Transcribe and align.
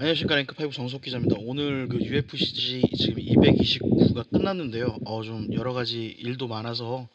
안녕하십니까 0.00 0.34
랭크5 0.36 0.72
정석 0.72 1.02
기자입니다. 1.02 1.36
오늘 1.40 1.86
그 1.86 1.98
UFC 1.98 2.80
지금 2.96 3.22
229가 3.22 4.30
끝났는데요. 4.30 4.96
어, 5.04 5.22
좀 5.22 5.52
여러 5.52 5.74
가지 5.74 6.06
일도 6.06 6.48
많아서 6.48 7.06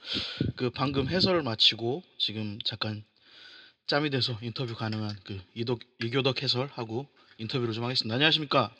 그 0.55 0.69
방금 0.69 1.07
해설을 1.07 1.41
마치고 1.41 2.03
지금 2.19 2.59
잠깐 2.63 3.03
짬이 3.87 4.11
돼서 4.11 4.37
인터뷰 4.43 4.75
가능한 4.75 5.15
그 5.23 5.41
이덕 5.55 5.79
이교덕 6.03 6.43
해설하고 6.43 7.07
인터뷰를 7.39 7.73
좀 7.73 7.85
하겠습니다. 7.85 8.13
안녕하십니까? 8.13 8.71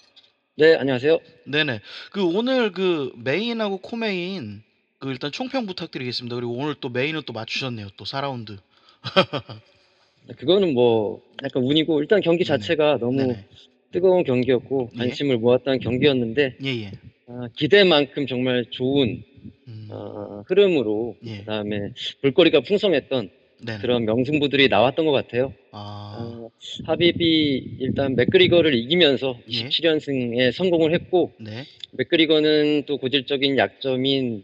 네, 0.57 0.75
안녕하세요. 0.75 1.17
네네. 1.45 1.81
그 2.11 2.23
오늘 2.23 2.71
그 2.71 3.11
메인하고 3.15 3.79
co-main 3.79 4.61
그 4.99 5.09
일단 5.09 5.31
총평 5.31 5.65
부탁드리겠습니다. 5.65 6.35
그리고 6.35 6.53
오늘 6.53 6.75
또 6.79 6.89
메인은 6.89 7.23
또 7.25 7.33
맞추셨네요. 7.33 7.87
또 7.97 8.05
4라운드. 8.05 8.59
그거는 10.37 10.75
뭐 10.75 11.23
약간 11.43 11.63
운이고 11.63 12.01
일단 12.01 12.21
경기 12.21 12.43
네네. 12.43 12.59
자체가 12.59 12.99
너무 12.99 13.17
네네. 13.17 13.47
뜨거운 13.96 14.25
경기였고 14.25 14.89
예. 14.93 14.98
관심을 14.98 15.38
모았던 15.38 15.79
경기였는데 15.79 16.57
예예. 16.61 16.92
아, 17.28 17.47
기대만큼 17.56 18.28
정말 18.28 18.65
좋은 18.69 19.24
음. 19.69 19.88
어, 19.89 20.43
흐름으로 20.47 21.15
예. 21.25 21.38
그다음에 21.38 21.92
볼거리가 22.21 22.60
풍성했던 22.60 23.29
네네. 23.64 23.79
그런 23.79 24.04
명승부들이 24.04 24.68
나왔던 24.68 25.05
것 25.05 25.14
같아요. 25.14 25.54
아. 25.71 26.18
어, 26.19 26.50
하비비 26.86 27.78
일단 27.79 28.18
맥그리거를 28.18 28.75
이기면서 28.75 29.39
예. 29.50 29.64
27연승에 29.64 30.52
성공을 30.52 30.93
했고 30.93 31.32
네. 31.39 31.64
맥그리거는 31.93 32.83
또 32.86 32.97
고질적인 32.97 33.58
약점인 33.58 34.44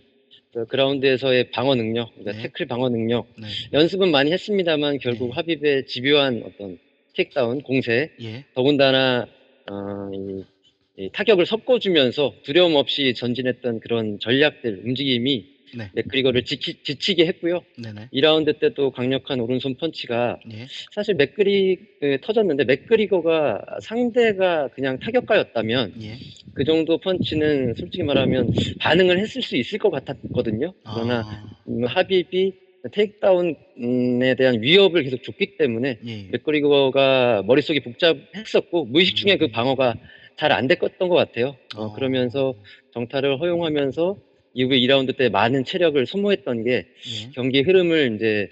그 0.53 0.65
그라운드에서의 0.65 1.51
방어 1.51 1.75
능력, 1.75 2.13
그러니까 2.13 2.37
네. 2.37 2.43
태클 2.43 2.67
방어 2.67 2.87
능력 2.89 3.27
네. 3.37 3.47
연습은 3.73 4.11
많이 4.11 4.31
했습니다만 4.31 4.99
결국 4.99 5.33
네. 5.35 5.41
하빕의 5.41 5.87
집요한 5.87 6.41
어떤 6.45 6.77
텍다운 7.15 7.61
공세 7.61 8.11
예. 8.21 8.45
더군다나 8.53 9.27
어, 9.71 10.11
이, 10.13 10.43
이 10.97 11.09
타격을 11.13 11.45
섞어주면서 11.45 12.33
두려움 12.43 12.75
없이 12.75 13.13
전진했던 13.15 13.79
그런 13.79 14.19
전략들 14.19 14.81
움직임이 14.83 15.45
네. 15.73 15.89
맥그리거를 15.93 16.43
지키, 16.43 16.83
지치게 16.83 17.25
했고요. 17.27 17.61
네네. 17.77 18.09
2라운드 18.13 18.59
때또 18.59 18.91
강력한 18.91 19.39
오른손 19.39 19.75
펀치가 19.75 20.37
예. 20.51 20.67
사실 20.91 21.15
맥그리 21.15 21.77
그, 22.01 22.17
터졌는데 22.21 22.65
맥그리거가 22.65 23.61
상대가 23.81 24.67
그냥 24.69 24.99
타격가였다면 24.99 25.93
예. 26.03 26.17
그 26.53 26.65
정도 26.65 26.97
펀치는 26.97 27.75
솔직히 27.75 28.03
말하면 28.03 28.51
반응을 28.79 29.17
했을 29.17 29.41
수 29.41 29.55
있을 29.55 29.79
것 29.79 29.89
같았거든요. 29.91 30.73
그러나 30.83 31.21
아. 31.21 31.43
음, 31.69 31.85
하빕이 31.85 32.53
테이크다운에 32.91 34.35
대한 34.35 34.61
위협을 34.61 35.03
계속 35.03 35.23
줬기 35.23 35.57
때문에 35.57 35.99
예. 36.05 36.27
맥거리거가 36.31 37.43
머릿속이 37.45 37.81
복잡했었고 37.81 38.85
무의식 38.85 39.15
중에 39.15 39.37
그 39.37 39.49
방어가 39.49 39.95
잘 40.37 40.51
안 40.51 40.67
됐던 40.67 41.07
것 41.07 41.15
같아요. 41.15 41.55
어, 41.75 41.83
어. 41.83 41.93
그러면서 41.93 42.55
정타를 42.93 43.39
허용하면서 43.39 44.17
이후에 44.55 44.79
2라운드 44.79 45.15
때 45.15 45.29
많은 45.29 45.63
체력을 45.63 46.03
소모했던 46.05 46.63
게 46.63 46.71
예. 46.71 47.31
경기 47.33 47.61
흐름을 47.61 48.15
이제 48.15 48.49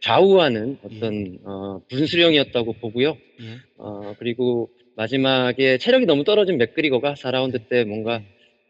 좌우하는 0.00 0.78
어떤 0.82 1.38
어, 1.44 1.80
분수령이었다고 1.88 2.74
보고요. 2.74 3.16
예. 3.40 3.44
어, 3.78 4.14
그리고 4.18 4.70
마지막에 4.96 5.78
체력이 5.78 6.04
너무 6.04 6.24
떨어진 6.24 6.58
맥그리거가 6.58 7.14
4라운드 7.14 7.68
때 7.68 7.84
뭔가 7.84 8.22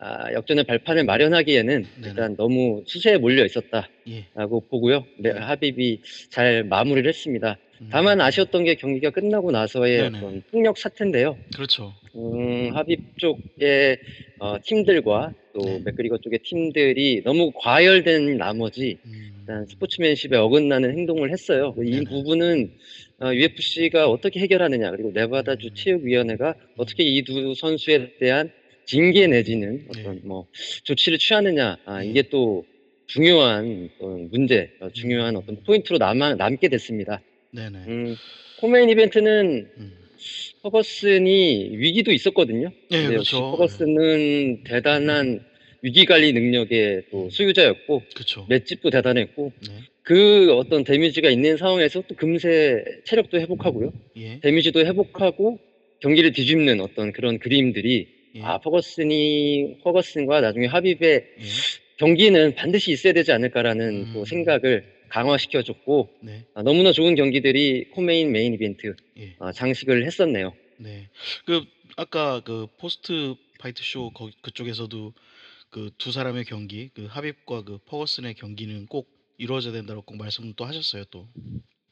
아, 0.02 0.32
역전의 0.32 0.64
발판을 0.64 1.04
마련하기에는. 1.04 1.84
일단 2.04 2.34
너무 2.36 2.82
수세에 2.86 3.18
몰려 3.18 3.44
있었다라고 3.44 3.86
예. 4.08 4.24
보고요. 4.70 5.04
네, 5.18 5.30
하빕이 5.32 5.98
잘 6.30 6.64
마무리를 6.64 7.06
했습니다. 7.06 7.58
음. 7.82 7.88
다만 7.92 8.20
아쉬웠던 8.20 8.64
게 8.64 8.76
경기가 8.76 9.10
끝나고 9.10 9.50
나서의. 9.50 10.00
어떤 10.06 10.42
폭력 10.50 10.78
사태인데요. 10.78 11.36
그렇죠. 11.54 11.92
음, 12.14 12.70
하빕 12.74 12.98
쪽의 13.18 13.98
어, 14.38 14.56
팀들과 14.64 15.34
또 15.52 15.60
네. 15.64 15.80
맥그리거 15.84 16.18
쪽의 16.18 16.38
팀들이 16.44 17.22
너무 17.22 17.52
과열된 17.54 18.38
나머지 18.38 18.96
음. 19.04 19.32
일단 19.40 19.66
스포츠맨십에 19.66 20.34
어긋나는 20.36 20.96
행동을 20.96 21.30
했어요. 21.30 21.74
이 21.78 21.90
네네. 21.90 22.04
부분은 22.04 22.72
UFC가 23.22 24.08
어떻게 24.08 24.40
해결하느냐 24.40 24.90
그리고 24.92 25.10
네바다주 25.12 25.66
음. 25.68 25.74
체육위원회가 25.74 26.54
어떻게 26.78 27.02
이 27.04 27.22
두 27.22 27.54
선수에 27.54 28.14
대한 28.18 28.50
징계 28.86 29.26
내지는 29.26 29.86
어떤 29.88 30.14
네. 30.16 30.20
뭐 30.24 30.46
조치를 30.84 31.18
취하느냐 31.18 31.78
아, 31.84 32.00
네. 32.00 32.10
이게 32.10 32.22
또 32.22 32.64
중요한 33.06 33.90
어떤 33.98 34.30
문제, 34.30 34.70
어, 34.80 34.88
중요한 34.92 35.36
어떤 35.36 35.62
포인트로 35.64 35.98
남아, 35.98 36.34
남게 36.36 36.68
됐습니다. 36.68 37.20
네네. 37.52 37.78
음, 37.88 38.16
코메인 38.60 38.88
이벤트는 38.88 39.68
음. 39.76 39.92
퍼거슨이 40.62 41.70
위기도 41.76 42.12
있었거든요. 42.12 42.70
역시 42.92 43.06
그렇죠. 43.08 43.40
퍼거슨은 43.52 44.64
대단한 44.64 45.40
위기 45.82 46.04
관리 46.04 46.32
능력의 46.32 47.04
또 47.10 47.24
음. 47.24 47.30
소유자였고 47.30 48.02
그렇죠. 48.14 48.46
맷집도 48.48 48.90
대단했고 48.90 49.52
네. 49.66 49.74
그 50.02 50.52
어떤 50.54 50.84
데미지가 50.84 51.30
있는 51.30 51.56
상황에서 51.56 52.02
또 52.06 52.14
금세 52.14 52.84
체력도 53.04 53.40
회복하고요. 53.40 53.92
예. 54.16 54.40
데미지도 54.40 54.80
회복하고 54.80 55.58
경기를 56.00 56.32
뒤집는 56.32 56.80
어떤 56.80 57.12
그런 57.12 57.38
그림들이 57.38 58.08
예. 58.34 58.42
아 58.42 58.58
퍼거슨이 58.58 59.78
퍼거슨과 59.82 60.40
나중에 60.40 60.68
하빕의 60.68 61.02
예. 61.02 61.24
경기는 61.98 62.54
반드시 62.54 62.92
있어야 62.92 63.12
되지 63.12 63.32
않을까라는 63.32 63.88
음. 63.88 64.10
또 64.14 64.24
생각을 64.24 65.00
강화시켜줬고 65.08 66.08
네. 66.22 66.44
아, 66.54 66.62
너무나 66.62 66.92
좋은 66.92 67.14
경기들이 67.14 67.90
co-main 67.90 68.32
메인 68.32 68.54
이벤트 68.54 68.94
예. 69.18 69.34
아, 69.38 69.52
장식을 69.52 70.06
했었네요. 70.06 70.54
네. 70.78 71.08
그 71.44 71.64
아까 71.96 72.40
그 72.40 72.68
post 72.78 73.34
fight 73.58 73.82
show 73.82 74.10
거, 74.10 74.30
그쪽에서도 74.42 75.12
그 75.70 75.90
두 75.98 76.10
사람의 76.12 76.44
경기, 76.44 76.90
그 76.94 77.06
하빕과 77.08 77.64
그 77.64 77.78
퍼거슨의 77.86 78.34
경기는 78.34 78.86
꼭 78.86 79.08
이루어져야 79.38 79.72
된다고 79.72 80.02
꼭 80.02 80.16
말씀을 80.16 80.52
또 80.56 80.64
하셨어요, 80.64 81.04
또. 81.10 81.28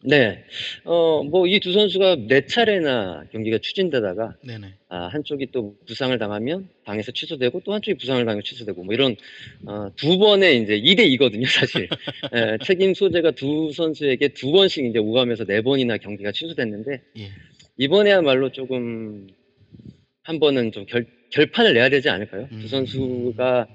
네, 0.05 0.45
어, 0.85 1.25
뭐 1.25 1.47
이 1.49 1.59
두 1.59 1.73
선수가 1.73 2.29
네 2.29 2.47
차례나 2.47 3.25
경기가 3.33 3.59
추진되다가 3.59 4.37
네네. 4.47 4.75
아, 4.89 5.09
한쪽이 5.09 5.49
또 5.51 5.75
부상을 5.87 6.17
당하면 6.19 6.69
당에서 6.85 7.11
취소되고 7.11 7.63
또 7.65 7.73
한쪽이 7.75 7.99
부상을 7.99 8.25
당하면 8.25 8.43
취소되고 8.45 8.85
뭐 8.85 8.95
이런 8.95 9.17
어, 9.67 9.89
두 9.97 10.17
번의 10.19 10.63
이제 10.63 10.81
2대 10.81 11.01
2거든요 11.17 11.47
사실 11.47 11.89
예, 12.33 12.59
책임 12.65 12.95
소재가 12.95 13.33
두 13.33 13.73
선수에게 13.73 14.29
두 14.29 14.53
번씩 14.53 14.85
이제 14.87 15.01
오가면서 15.01 15.45
네 15.45 15.63
번이나 15.63 15.97
경기가 15.99 16.31
취소됐는데 16.31 17.03
예. 17.19 17.31
이번에야말로 17.79 18.51
조금 18.53 19.27
한 20.23 20.39
번은 20.39 20.71
좀 20.73 20.87
결, 20.87 21.07
결판을 21.33 21.75
내야 21.75 21.89
되지 21.89 22.09
않을까요? 22.09 22.49
음. 22.53 22.61
두 22.61 22.69
선수가 22.69 23.67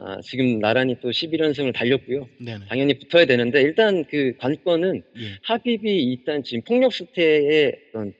아, 0.00 0.20
지금 0.22 0.58
나란히 0.60 0.96
또 1.00 1.10
11연승을 1.10 1.74
달렸고요. 1.74 2.28
네네. 2.38 2.66
당연히 2.68 2.98
붙어야 2.98 3.24
되는데 3.24 3.60
일단 3.62 4.04
그 4.04 4.34
관건은 4.38 5.02
예. 5.16 5.38
하빕이 5.46 5.82
일단 5.84 6.42
지금 6.44 6.62
폭력 6.62 6.92
수태의 6.92 7.72
어떤 7.88 8.14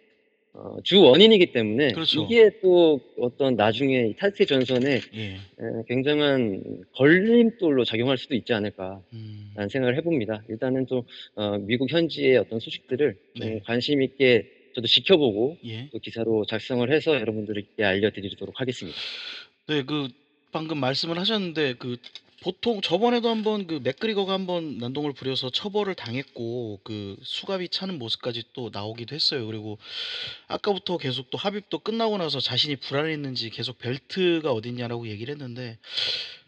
어, 0.55 0.77
주 0.83 1.01
원인이기 1.01 1.53
때문에 1.53 1.93
그렇죠. 1.93 2.25
이게 2.25 2.51
또 2.61 3.01
어떤 3.21 3.55
나중에 3.55 4.09
이 4.09 4.17
타이틀 4.17 4.45
전선에 4.47 5.01
예. 5.15 5.23
에, 5.23 5.39
굉장한 5.87 6.83
걸림돌로 6.97 7.85
작용할 7.85 8.19
수도 8.19 8.35
있지 8.35 8.53
않을까라는 8.53 9.03
음. 9.13 9.69
생각을 9.71 9.97
해봅니다. 9.97 10.43
일단은 10.49 10.87
또 10.87 11.05
어, 11.37 11.59
미국 11.59 11.93
현지의 11.93 12.39
어떤 12.39 12.59
소식들을 12.59 13.17
좀 13.35 13.47
네. 13.47 13.61
관심 13.65 14.03
있게 14.03 14.51
저도 14.75 14.89
지켜보고 14.89 15.59
예. 15.65 15.89
또 15.93 16.01
기사로 16.01 16.45
작성을 16.47 16.91
해서 16.91 17.15
여러분들께 17.15 17.85
알려드리도록 17.85 18.61
하겠습니다. 18.61 18.99
네, 19.69 19.83
그 19.85 20.09
방금 20.51 20.79
말씀을 20.79 21.19
하셨는데 21.19 21.75
그 21.75 21.97
보통 22.41 22.81
저번에도 22.81 23.29
한번 23.31 23.67
그 23.67 23.81
맥그리거가 23.83 24.33
한번 24.33 24.79
난동을 24.79 25.13
부려서 25.13 25.51
처벌을 25.51 25.95
당했고 25.95 26.81
그 26.85 27.17
수갑이 27.23 27.69
차는 27.69 27.99
모습까지 27.99 28.45
또 28.53 28.71
나오기도 28.73 29.15
했어요. 29.15 29.45
그리고 29.47 29.79
아까부터 30.47 30.99
계속 30.99 31.31
또 31.31 31.39
합입도 31.39 31.81
끝나고 31.81 32.17
나서 32.17 32.39
자신이 32.39 32.77
불안했는지 32.77 33.51
계속 33.51 33.79
벨트가 33.79 34.53
어딨냐라고 34.53 35.09
얘기를 35.09 35.33
했는데 35.33 35.79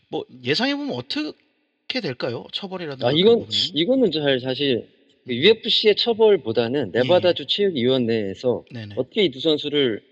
뭐 0.08 0.24
예상해 0.44 0.76
보면 0.76 0.94
어떻게 0.94 2.00
될까요? 2.00 2.46
처벌이라든가 2.52 3.08
아 3.08 3.12
이건? 3.12 3.46
이거는 3.74 4.12
잘 4.12 4.38
사실 4.40 4.88
그 5.26 5.34
UFC의 5.34 5.96
처벌보다는 5.96 6.92
네바다주 6.92 7.46
체육위원회에서 7.46 8.64
네네. 8.70 8.94
어떻게 8.96 9.24
이두 9.24 9.40
선수를 9.40 10.02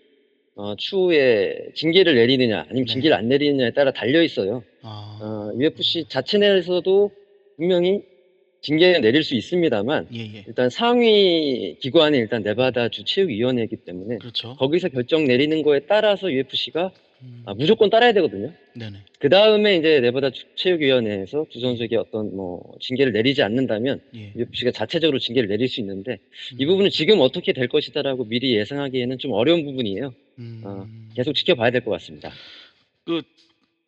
어, 0.58 0.74
추후에 0.76 1.68
징계를 1.76 2.16
내리느냐 2.16 2.66
아니면 2.68 2.84
네. 2.84 2.92
징계를 2.92 3.16
안 3.16 3.28
내리느냐에 3.28 3.70
따라 3.70 3.92
달려 3.92 4.20
있어요. 4.24 4.64
아, 4.82 5.18
어, 5.22 5.56
UFC 5.56 6.06
자체 6.08 6.36
내에서도 6.38 7.12
분명히 7.56 8.02
징계는 8.62 9.00
내릴 9.00 9.22
수 9.22 9.36
있습니다만 9.36 10.08
예 10.14 10.18
예. 10.18 10.44
일단 10.48 10.68
상위 10.68 11.76
기관이 11.78 12.18
일단 12.18 12.42
네바다 12.42 12.88
주 12.88 13.04
체육위원회이기 13.04 13.76
때문에 13.76 14.18
그렇죠. 14.18 14.56
거기서 14.56 14.88
결정 14.88 15.26
내리는 15.26 15.62
거에 15.62 15.82
따라서 15.88 16.32
UFC가 16.32 16.86
음, 16.86 16.90
아, 17.46 17.54
무조건 17.54 17.90
따라야 17.90 18.12
되거든요. 18.14 18.52
네네. 18.74 18.98
그 19.18 19.28
다음에 19.28 19.76
이제 19.76 20.00
네바다 20.00 20.30
주- 20.30 20.44
체육위원회에서 20.56 21.46
두 21.50 21.60
선수에게 21.60 21.96
어떤 21.96 22.34
뭐 22.36 22.74
징계를 22.80 23.12
내리지 23.12 23.42
않는다면 23.42 24.00
예. 24.14 24.32
UFC가 24.36 24.70
자체적으로 24.70 25.18
징계를 25.18 25.48
내릴 25.48 25.68
수 25.68 25.80
있는데 25.80 26.18
이 26.58 26.64
음, 26.64 26.68
부분은 26.68 26.90
지금 26.90 27.20
어떻게 27.20 27.52
될 27.52 27.66
것이다라고 27.68 28.24
미리 28.26 28.54
예상하기에는 28.56 29.18
좀 29.18 29.32
어려운 29.32 29.64
부분이에요. 29.64 30.14
음, 30.38 30.62
어, 30.64 30.86
계속 31.16 31.32
지켜봐야 31.34 31.70
될 31.72 31.82
것 31.84 31.90
같습니다. 31.92 32.30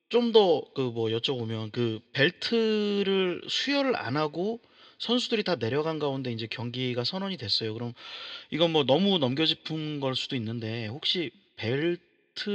좀더 0.08 0.64
그 0.74 0.90
뭐 0.90 1.08
여쭤보면 1.10 1.70
그 1.70 2.00
벨트를 2.12 3.42
수여를 3.48 3.94
안 3.96 4.16
하고 4.16 4.58
선수들이 4.98 5.44
다 5.44 5.54
내려간 5.56 5.98
가운데 6.00 6.32
이제 6.32 6.46
경기가 6.50 7.04
선언이 7.04 7.36
됐어요. 7.36 7.72
그럼 7.74 7.92
이건 8.50 8.72
뭐 8.72 8.84
너무 8.84 9.18
넘겨짚은 9.18 10.00
걸 10.00 10.16
수도 10.16 10.34
있는데 10.36 10.86
혹시 10.88 11.30
벨트 11.56 12.00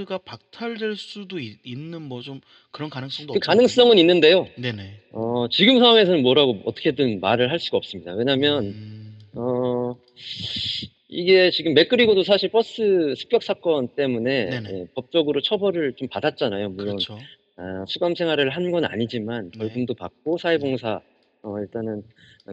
가 0.06 0.18
박탈될 0.18 0.95
수도 0.95 1.39
있, 1.39 1.60
는 1.66 2.04
뭐 2.10 2.22
좀 2.22 2.42
그런 2.72 2.89
가능성도 2.89 3.33
그 3.33 3.39
가능성은 3.39 3.98
있는데요. 4.00 4.48
네네. 4.57 5.01
어, 5.12 5.48
지금 5.51 5.80
상황에서는 5.80 6.22
뭐라고 6.24 6.62
어떻게든 6.66 7.19
말을 7.19 7.51
할 7.51 7.60
수가 7.60 7.77
없습니다. 7.77 8.13
왜냐하면 8.13 8.63
음, 8.66 9.18
어, 9.33 9.95
이게 11.07 11.51
지금 11.51 11.74
맥그리고도 11.74 12.24
사실 12.24 12.50
버스 12.50 13.13
습격 13.16 13.44
사건 13.44 13.89
때문에. 13.89 14.50
예, 14.51 14.88
법적으로 14.95 15.42
처벌을 15.42 15.94
좀 15.94 16.07
받았잖아요. 16.07 16.69
물론 16.69 16.98
그렇죠. 16.98 17.19
아, 17.57 17.86
수감 17.88 18.16
생활을 18.16 18.50
한 18.50 18.71
건 18.71 18.86
아니지만 18.86 19.51
네. 19.51 19.60
벌금도 19.60 19.94
받고 19.94 20.38
사회봉사 20.38 21.01
어, 21.45 21.59
일단은 21.59 22.01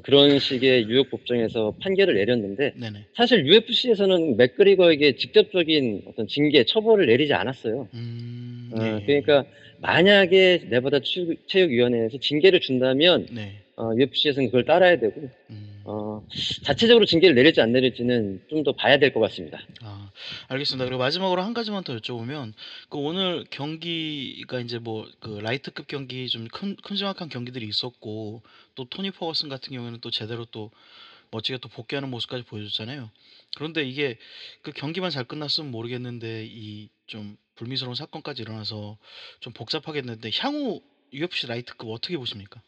그런 0.02 0.38
식의 0.38 0.86
뉴욕 0.86 1.10
법정에서 1.10 1.74
판결을 1.80 2.14
내렸는데 2.14 2.74
네네. 2.76 3.06
사실 3.16 3.46
UFC에서는 3.46 4.36
맥그리거에게 4.36 5.16
직접적인 5.16 6.02
어떤 6.06 6.26
징계, 6.28 6.64
처벌을 6.64 7.06
내리지 7.06 7.32
않았어요. 7.32 7.88
음, 7.94 8.70
어, 8.74 8.84
예. 9.00 9.04
그러니까 9.06 9.44
만약에 9.80 10.66
네바다 10.70 11.00
추- 11.00 11.34
체육위원회에서 11.46 12.18
징계를 12.18 12.60
준다면 12.60 13.26
네. 13.32 13.60
어, 13.76 13.90
UFC에서는 13.96 14.48
그걸 14.48 14.64
따라야 14.64 14.98
되고 14.98 15.28
음. 15.50 15.80
어, 15.84 16.22
자체적으로 16.62 17.04
징계를 17.06 17.34
내릴지 17.34 17.60
안 17.60 17.72
내릴지는 17.72 18.40
좀 18.48 18.62
더 18.62 18.72
봐야 18.72 18.98
될 18.98 19.12
것 19.12 19.20
같습니다. 19.20 19.60
아, 19.82 20.01
알겠습니다. 20.48 20.84
그리고 20.84 20.98
마지막으로 20.98 21.42
한 21.42 21.54
가지만 21.54 21.84
더 21.84 21.96
여쭤보면 21.96 22.52
그 22.88 22.98
오늘 22.98 23.44
경기가 23.50 24.60
이제 24.60 24.78
뭐 24.78 25.06
그 25.20 25.38
라이트급 25.40 25.86
경기 25.86 26.28
좀 26.28 26.48
큰 26.48 26.76
큼지막한 26.76 27.28
경기들이 27.28 27.66
있었고 27.66 28.42
또 28.74 28.84
토니 28.84 29.10
퍼거슨 29.12 29.48
같은 29.48 29.72
경우에는 29.72 30.00
또 30.00 30.10
제대로 30.10 30.44
또 30.46 30.70
멋지게 31.30 31.58
또 31.58 31.68
복귀하는 31.68 32.10
모습까지 32.10 32.44
보여줬잖아요. 32.44 33.10
그런데 33.56 33.82
이게 33.84 34.18
그 34.62 34.72
경기만 34.72 35.10
잘 35.10 35.24
끝났으면 35.24 35.70
모르겠는데 35.70 36.46
이 36.48 36.88
좀 37.06 37.36
불미스러운 37.56 37.94
사건까지 37.94 38.40
일어나서 38.40 38.96
좀 39.40 39.52
복잡하겠는데 39.52 40.30
향후 40.38 40.80
UFC 41.12 41.46
라이트급 41.46 41.90
어떻게 41.90 42.16
보십니까? 42.16 42.62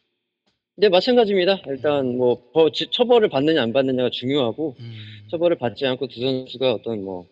네, 0.77 0.91
마찬가지입니다. 0.91 1.62
일단 1.67 2.19
뭐 2.19 2.50
처벌을 2.91 3.31
받느냐 3.31 3.62
안 3.62 3.73
받느냐가 3.73 4.11
중요하고 4.11 4.77
음, 4.81 5.27
처벌을 5.31 5.57
받지 5.57 5.87
않고 5.87 6.09
두 6.09 6.21
선수가 6.21 6.75
어떤 6.75 7.03
뭐 7.05 7.27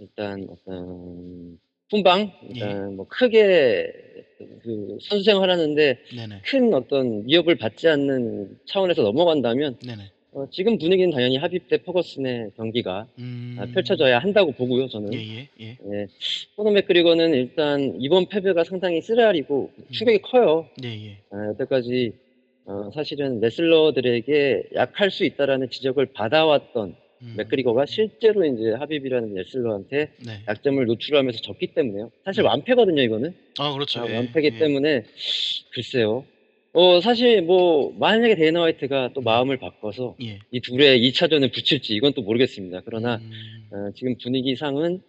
일단 0.00 0.46
어떤 0.50 1.58
훈방 1.90 2.32
일단 2.48 2.96
뭐 2.96 3.06
크게 3.08 3.92
그 4.62 4.98
선수 5.02 5.24
생활하는데 5.24 5.98
네네, 6.16 6.40
큰 6.44 6.72
어떤 6.72 7.26
위협을 7.26 7.56
받지 7.56 7.86
않는 7.88 8.58
차원에서 8.66 9.02
넘어간다면. 9.02 9.76
어, 10.32 10.46
지금 10.52 10.78
분위기는 10.78 11.10
당연히 11.10 11.38
합입 11.38 11.68
대 11.68 11.78
퍼거슨의 11.78 12.52
경기가 12.56 13.08
음, 13.18 13.56
아, 13.58 13.66
펼쳐져야 13.66 14.20
한다고 14.20 14.52
보고요. 14.52 14.86
저는 14.86 15.12
예 15.12 15.18
예 15.18 15.48
예. 15.60 15.66
예. 15.92 16.06
코너 16.54 16.70
맥그리거는 16.70 17.34
일단 17.34 17.96
이번 17.98 18.26
패배가 18.26 18.62
상당히 18.62 19.02
쓰라리고 19.02 19.72
충격이 19.90 20.22
커요. 20.22 20.68
예 20.84 20.88
예. 20.88 21.18
아, 21.30 21.48
여태까지 21.48 22.12
어, 22.64 22.90
사실은 22.94 23.40
레슬러들에게 23.40 24.70
약할 24.76 25.10
수 25.10 25.24
있다라는 25.24 25.68
지적을 25.68 26.06
받아왔던 26.12 26.94
음, 27.22 27.34
맥그리거가 27.36 27.86
실제로 27.86 28.44
이제 28.44 28.72
하빕이라는 28.72 29.34
레슬러한테 29.34 30.12
네. 30.24 30.40
약점을 30.48 30.84
노출하면서 30.86 31.40
졌기 31.40 31.68
때문에요. 31.68 32.10
사실 32.24 32.42
네. 32.42 32.48
완패거든요, 32.48 33.02
이거는. 33.02 33.34
아 33.58 33.72
그렇죠. 33.72 34.00
아, 34.00 34.10
예, 34.10 34.16
완패기 34.16 34.52
예. 34.54 34.58
때문에 34.58 35.04
글쎄요. 35.72 36.24
어, 36.72 37.00
사실 37.00 37.42
뭐 37.42 37.94
만약에 37.98 38.36
데이나 38.36 38.62
화이트가 38.62 39.10
또 39.14 39.20
마음을 39.20 39.58
바꿔서 39.58 40.16
예. 40.22 40.38
이 40.50 40.60
둘의 40.60 41.00
2차전을 41.10 41.52
붙일지 41.52 41.94
이건 41.94 42.12
또 42.14 42.22
모르겠습니다. 42.22 42.82
그러나 42.84 43.16
음, 43.16 43.68
어, 43.72 43.90
지금 43.94 44.16
분위기상은 44.22 45.02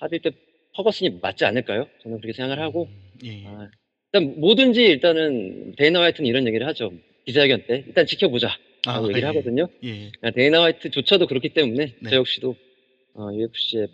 하빕 0.00 0.22
대 0.22 0.30
퍼거슨이 0.74 1.18
맞지 1.20 1.44
않을까요? 1.44 1.86
저는 2.02 2.18
그렇게 2.20 2.32
생각을 2.34 2.62
하고 2.62 2.88
예, 3.24 3.42
예. 3.42 3.46
아, 3.46 3.68
일단 4.12 4.40
뭐든지 4.40 4.82
일단은 4.82 5.74
데이나 5.76 6.00
화이트는 6.00 6.28
이런 6.28 6.46
얘기를 6.46 6.66
하죠. 6.68 6.92
기자회견 7.26 7.64
때 7.66 7.84
일단 7.86 8.06
지켜보자 8.06 8.48
아, 8.48 8.56
라고 8.92 9.08
얘기를 9.08 9.22
예. 9.22 9.26
하거든요. 9.26 9.68
예. 9.84 10.10
아, 10.22 10.30
데이나 10.30 10.62
화이트조차도 10.62 11.26
그렇기 11.26 11.50
때문에 11.50 11.94
네. 12.00 12.10
저 12.10 12.16
역시도 12.16 12.56
어, 13.14 13.28
UFC의 13.32 13.88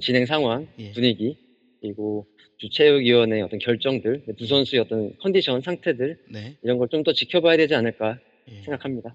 진행 0.00 0.26
상황, 0.26 0.68
예. 0.78 0.92
분위기 0.92 1.36
그리고 1.80 2.26
주체육위원회의 2.58 3.42
어떤 3.42 3.58
결정들, 3.60 4.24
두 4.36 4.46
선수의 4.46 4.80
어떤 4.82 5.16
컨디션 5.18 5.60
상태들 5.60 6.18
네. 6.30 6.56
이런 6.62 6.78
걸 6.78 6.88
좀 6.88 7.04
더 7.04 7.12
지켜봐야 7.12 7.56
되지 7.56 7.74
않을까 7.74 8.18
예. 8.50 8.62
생각합니다. 8.62 9.14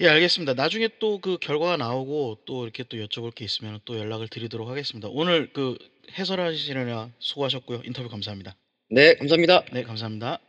예, 0.00 0.08
알겠습니다. 0.08 0.54
나중에 0.54 0.88
또 0.98 1.18
그 1.20 1.38
결과가 1.38 1.76
나오고 1.76 2.38
또 2.44 2.64
이렇게 2.64 2.82
또 2.82 2.96
여쭤볼 2.98 3.34
게 3.34 3.44
있으면 3.44 3.78
또 3.84 3.98
연락을 3.98 4.28
드리도록 4.28 4.68
하겠습니다. 4.68 5.08
오늘 5.10 5.52
그 5.52 5.78
해설하시느라 6.18 7.10
수고하셨고요. 7.18 7.82
인터뷰 7.84 8.08
감사합니다. 8.08 8.56
네, 8.90 9.14
감사합니다. 9.14 9.64
네, 9.72 9.82
감사합니다. 9.84 10.40